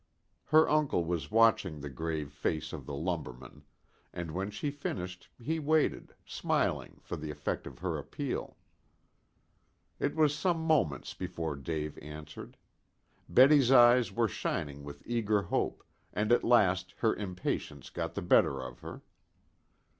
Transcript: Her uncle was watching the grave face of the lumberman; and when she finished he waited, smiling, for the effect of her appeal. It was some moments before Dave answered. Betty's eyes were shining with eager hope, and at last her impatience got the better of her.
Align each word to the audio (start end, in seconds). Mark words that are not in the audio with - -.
Her 0.45 0.67
uncle 0.67 1.05
was 1.05 1.29
watching 1.29 1.79
the 1.79 1.87
grave 1.91 2.31
face 2.31 2.73
of 2.73 2.87
the 2.87 2.95
lumberman; 2.95 3.61
and 4.11 4.31
when 4.31 4.49
she 4.49 4.71
finished 4.71 5.29
he 5.37 5.59
waited, 5.59 6.15
smiling, 6.25 6.97
for 7.03 7.15
the 7.15 7.29
effect 7.29 7.67
of 7.67 7.77
her 7.77 7.99
appeal. 7.99 8.57
It 9.99 10.15
was 10.15 10.33
some 10.35 10.59
moments 10.59 11.13
before 11.13 11.55
Dave 11.55 11.99
answered. 11.99 12.57
Betty's 13.29 13.71
eyes 13.71 14.11
were 14.11 14.27
shining 14.27 14.83
with 14.83 15.03
eager 15.05 15.43
hope, 15.43 15.83
and 16.11 16.31
at 16.31 16.43
last 16.43 16.95
her 16.97 17.15
impatience 17.15 17.91
got 17.91 18.15
the 18.15 18.23
better 18.23 18.59
of 18.59 18.79
her. 18.79 19.03